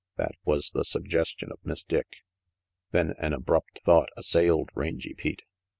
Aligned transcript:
That 0.15 0.31
was 0.43 0.71
the 0.71 0.83
suggestion 0.83 1.51
of 1.51 1.59
Miss 1.63 1.83
Dick. 1.83 2.23
Then 2.89 3.13
an 3.19 3.33
abrupt 3.33 3.81
thought 3.85 4.09
assailed 4.17 4.71
Rangy 4.73 5.13
Pete. 5.13 5.43